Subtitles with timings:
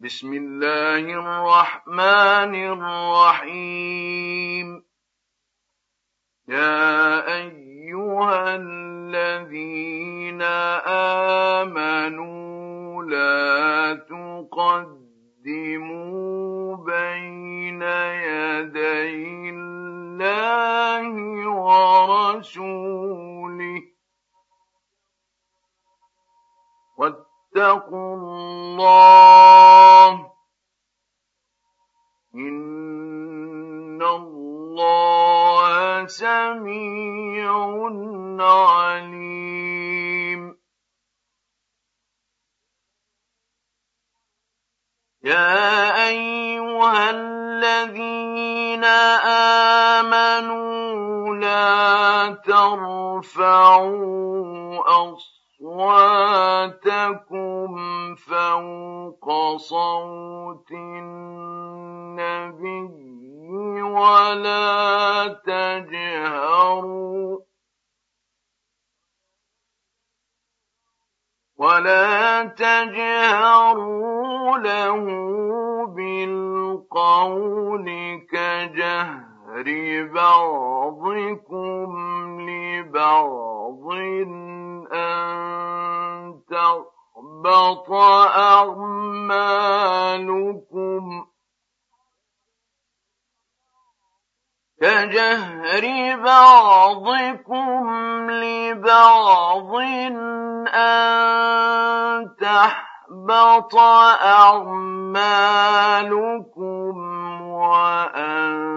[0.00, 2.54] بسم الله الرحمن
[3.44, 4.68] الرحيم.
[6.48, 10.42] يا أيها الذين
[11.64, 15.16] آمنوا لا تقدموا
[16.76, 21.08] بين يدي الله
[21.48, 23.06] ورسوله
[27.56, 30.10] واتقوا الله.
[32.34, 37.52] إن الله سميع
[38.40, 40.56] عليم.
[45.24, 48.84] يا أيها الذين
[50.04, 53.96] آمنوا لا ترفعوا
[54.86, 55.35] أصلا
[55.76, 57.68] أصواتكم
[58.14, 62.16] فوق صوت النبي
[63.82, 67.38] ولا تجهروا
[71.56, 73.78] ولا تجهروا
[74.58, 75.04] له
[75.86, 77.86] بالقول
[78.32, 79.66] كجهر
[80.14, 81.90] بعضكم
[82.40, 83.86] لبعض
[84.92, 87.90] أن تحبط
[88.36, 89.46] أعمالكم
[94.80, 97.90] كجهر بعضكم
[98.30, 99.74] لبعض
[100.74, 103.74] أن تحبط
[104.24, 105.06] أعمالكم
[107.42, 108.76] وأنتم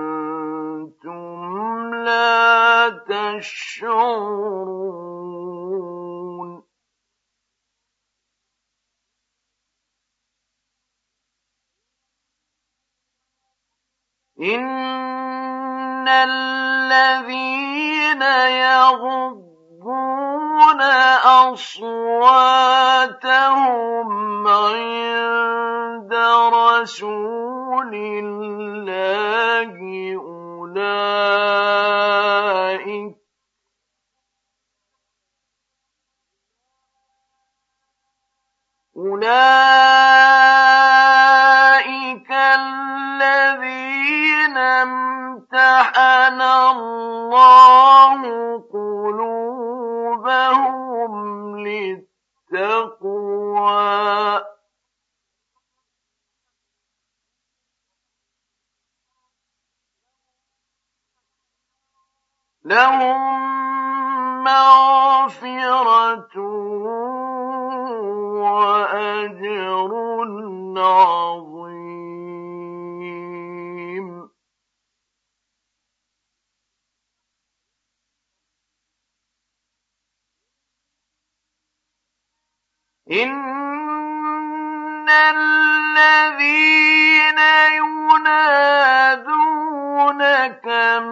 [1.95, 4.88] لا تشعرون
[14.41, 17.41] إن الذين
[18.61, 19.49] يغضون
[21.51, 22.47] أصواتهم
[24.47, 26.13] عند
[26.53, 29.75] رسول الله
[30.15, 31.19] أولئك
[38.97, 40.38] أولئك
[44.81, 48.21] امتحن الله
[48.73, 49.59] قلوبهم
[52.51, 53.29] للتقوى.
[62.65, 63.39] لهم
[64.43, 66.37] مغفرة
[68.41, 69.91] وأجر
[70.77, 71.48] عظيم.
[83.11, 86.49] إن الذين
[87.79, 89.37] ينادونك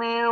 [0.01, 0.25] من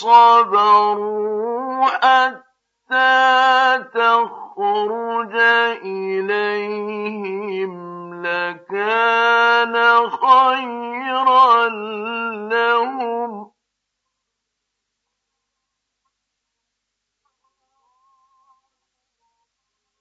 [0.00, 5.34] صبروا حتى تخرج
[5.84, 7.76] إليهم
[8.26, 9.74] لكان
[10.10, 11.68] خيرا
[12.48, 13.52] لهم.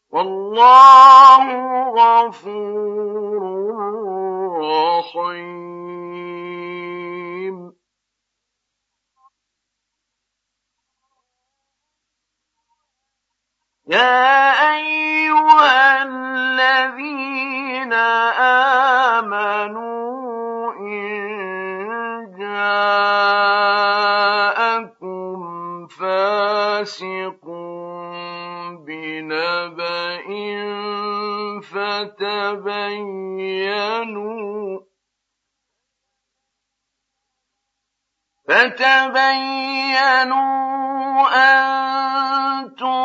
[0.09, 1.45] والله
[1.91, 3.41] غفور
[4.61, 5.74] رحيم.
[13.95, 17.93] يا أيها الذين
[19.23, 21.15] آمنوا إن
[22.39, 23.77] جاءكم
[25.87, 27.45] فاسق
[28.87, 30.27] بنبأ
[31.71, 33.15] فتبينوا
[38.47, 39.95] فتبينوا
[41.35, 42.15] أن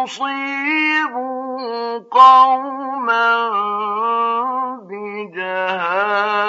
[0.05, 3.51] تصيبوا قوما
[4.89, 6.41] بجهالة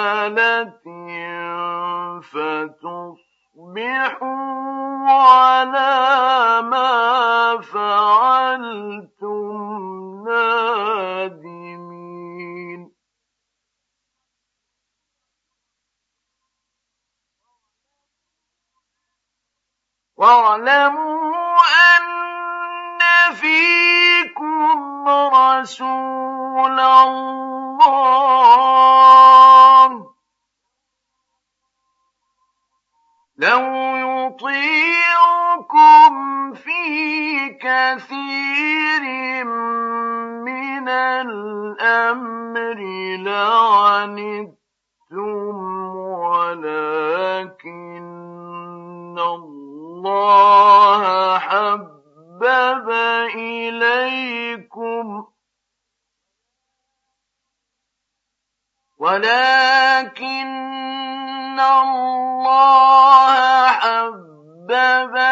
[2.20, 3.22] فتصبحوا
[5.10, 9.12] على ما فعلتم
[10.26, 11.72] نادمين.
[20.16, 21.41] واعلموا
[23.42, 27.82] فيكم رسول الله.
[33.38, 33.62] لو
[34.06, 36.12] يطيعكم
[36.54, 36.82] في
[37.62, 39.04] كثير
[40.44, 42.78] من الأمر
[43.18, 44.56] لعنتم
[46.52, 48.04] ولكن
[49.18, 51.02] الله
[52.42, 52.90] حبب
[53.34, 55.26] إليكم.
[58.98, 60.50] ولكن
[61.60, 65.31] الله حبب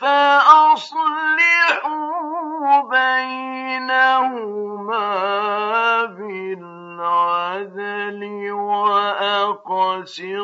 [0.00, 0.98] فأصلحوا
[2.90, 4.18] بينهما
[6.04, 7.40] بالعدل
[8.52, 10.37] وأقسطوا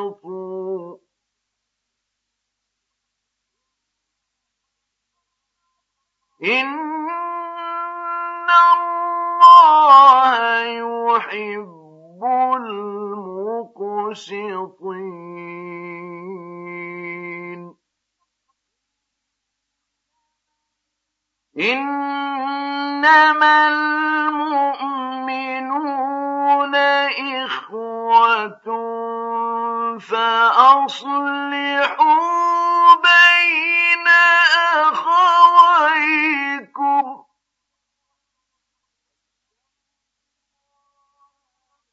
[24.55, 26.75] المؤمنون
[27.45, 28.67] إخوة
[29.99, 31.15] فأصلحوا
[32.95, 34.09] بين
[34.77, 36.25] أخويكم.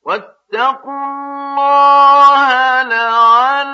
[0.03, 3.71] واتقوا الله لعلكم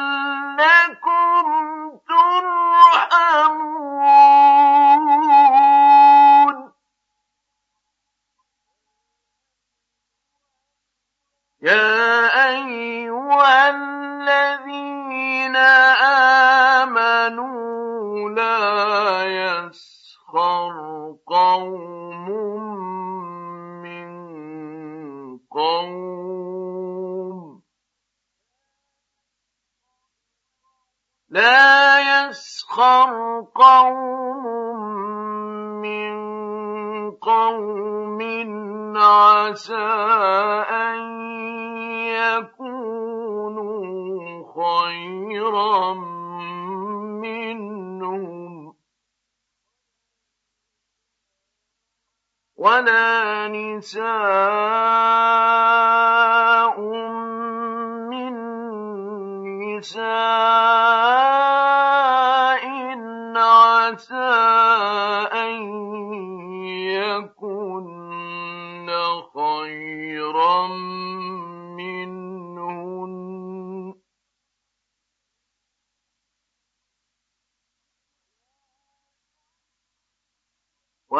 [11.68, 15.56] يا أيها الذين
[16.86, 20.74] آمنوا لا يسخر
[21.28, 22.28] قوم
[23.84, 24.10] من
[25.52, 27.38] قوم
[31.30, 33.12] لا يسخر
[33.56, 34.44] قوم
[35.82, 36.16] من
[37.12, 38.22] قوم
[38.98, 40.67] عسى
[47.22, 48.76] منهم.
[52.58, 54.08] ولا نساء
[58.10, 58.34] من
[59.78, 60.47] نساء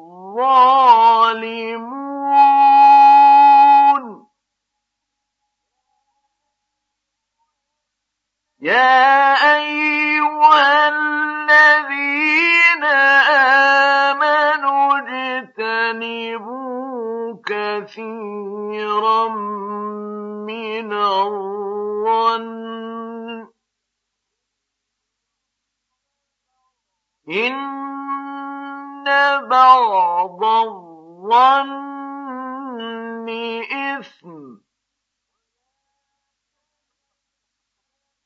[8.61, 12.83] يا أيها الذين
[14.03, 14.99] آمنوا
[15.39, 16.59] اجتنبوا
[17.45, 19.27] كثيرا
[20.47, 21.48] من الظن
[27.29, 29.05] إن
[29.49, 31.69] بعض الظن
[33.99, 34.57] إثم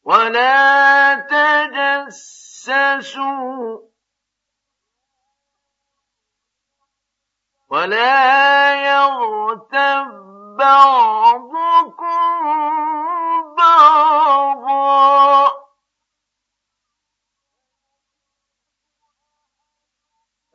[0.04, 1.16] ولا
[2.16, 3.14] تجسسوا
[7.70, 10.08] ولا يغتب
[10.58, 12.06] بعضكم
[13.58, 15.53] بعضا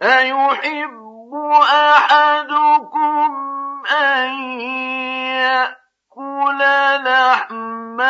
[0.03, 3.31] أيحب أحدكم
[3.87, 4.31] أن
[5.31, 6.59] يأكل
[7.05, 8.01] لحم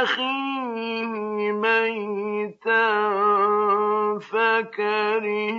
[0.00, 2.88] أخيه ميتا
[4.18, 5.58] فكرهتموه.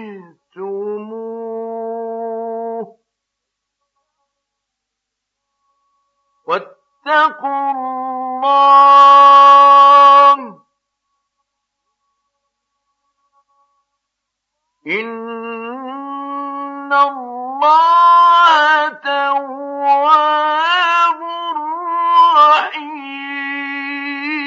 [6.48, 9.69] واتقوا الله
[14.88, 15.10] إن
[16.94, 20.40] الله تواب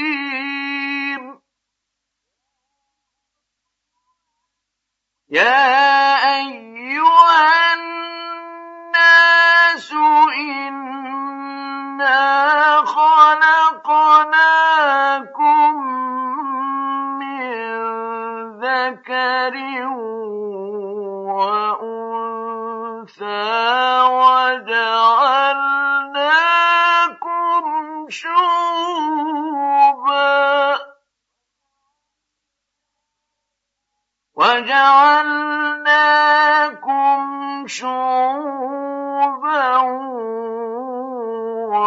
[0.02, 1.22] رحيم
[5.30, 6.71] يا أيها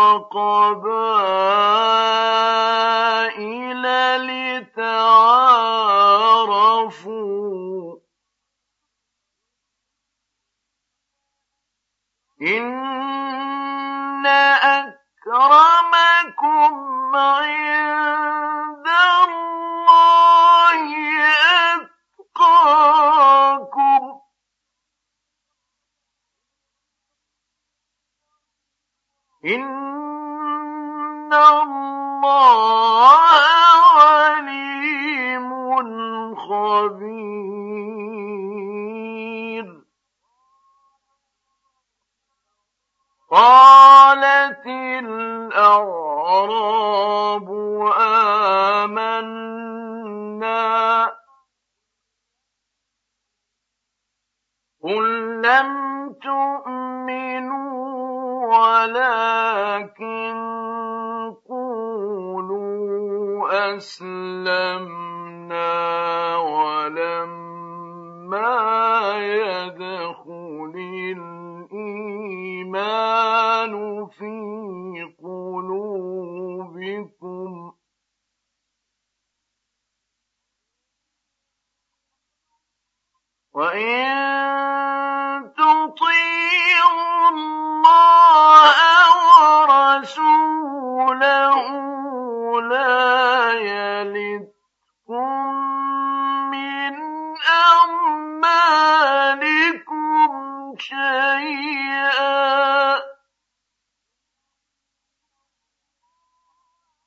[0.06, 2.05] وقبائل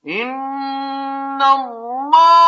[0.08, 2.47] إن الله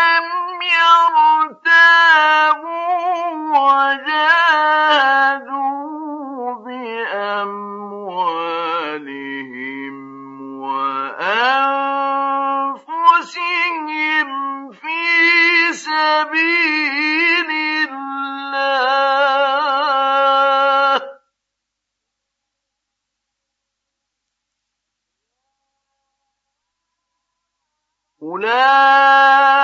[28.23, 29.60] أولئك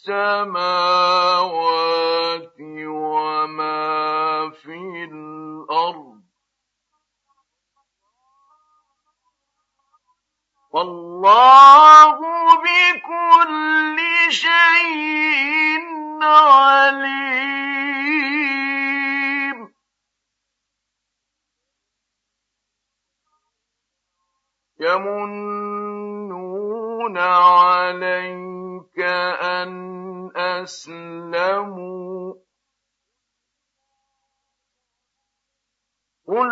[0.00, 1.36] السماوات
[2.86, 6.20] وما في الأرض
[10.70, 12.18] والله
[12.56, 13.98] بكل
[14.32, 15.84] شيء
[16.22, 17.20] عليم
[27.10, 28.98] يمنون عليك
[29.42, 32.34] أن أسلموا
[36.28, 36.50] قل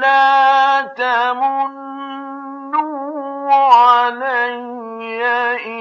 [0.00, 2.00] لا تمنوا
[3.54, 5.22] علي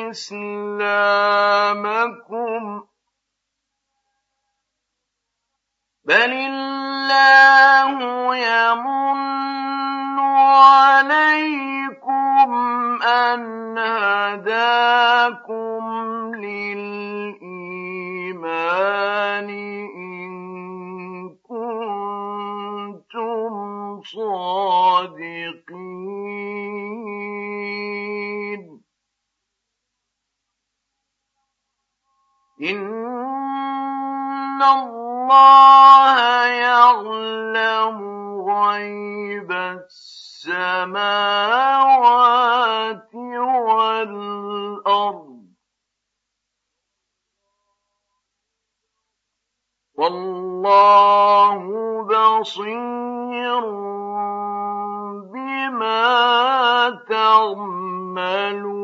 [0.09, 1.43] إسلامكم
[6.05, 7.95] بل الله
[8.35, 11.68] يمن عليكم
[13.33, 15.83] أن هداكم
[16.35, 17.39] للإيمان
[19.95, 20.29] إن
[21.49, 23.53] كنتم
[24.01, 25.69] صادقين
[32.61, 37.99] إن الله يعلم
[38.51, 41.78] غيب السماوات
[44.03, 45.39] والأرض
[49.95, 51.63] والله
[52.03, 53.61] بصير
[55.33, 56.09] بما
[57.09, 58.78] تعملون.